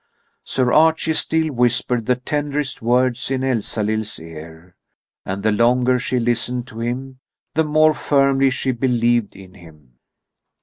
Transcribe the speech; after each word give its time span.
Sir 0.43 0.73
Archie 0.73 1.13
still 1.13 1.53
whispered 1.53 2.07
the 2.07 2.15
tenderest 2.15 2.81
words 2.81 3.29
in 3.29 3.43
Elsalill's 3.43 4.19
ear. 4.19 4.75
And 5.27 5.43
the 5.43 5.51
longer 5.51 5.99
she 5.99 6.19
listened 6.19 6.65
to 6.69 6.79
him, 6.79 7.19
the 7.53 7.63
more 7.65 7.93
firmly 7.93 8.49
she 8.49 8.71
believed 8.71 9.35
in 9.35 9.53
him. 9.53 9.99